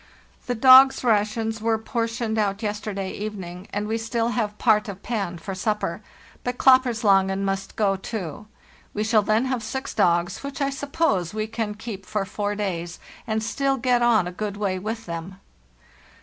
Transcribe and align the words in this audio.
The 0.47 0.55
dogs' 0.55 1.03
rations 1.03 1.61
were 1.61 1.77
portioned 1.77 2.39
out 2.39 2.63
yesterday 2.63 3.11
evening, 3.11 3.67
and 3.71 3.87
we 3.87 3.99
still 3.99 4.29
have 4.29 4.57
BY 4.57 4.63
SLEDGE 4.63 4.77
AND 4.77 4.83
KAYAK 4.83 5.03
241 5.03 5.37
part 5.37 5.37
of 5.37 5.37
'Pan' 5.37 5.37
for 5.37 5.53
supper; 5.53 6.01
but 6.43 6.57
'Klapperslangen' 6.57 7.43
must 7.43 7.75
go, 7.75 7.95
too. 7.95 8.47
We 8.95 9.03
shall 9.03 9.21
then 9.21 9.45
have 9.45 9.61
six 9.61 9.93
dogs, 9.93 10.39
which, 10.43 10.59
I 10.59 10.71
suppose, 10.71 11.35
we 11.35 11.45
can 11.45 11.75
keep 11.75 12.07
four 12.07 12.55
days, 12.55 12.97
and 13.27 13.43
still 13.43 13.77
get 13.77 14.01
on 14.01 14.25
a 14.27 14.31
good 14.31 14.57
way 14.57 14.79
with 14.79 15.05
them. 15.05 15.35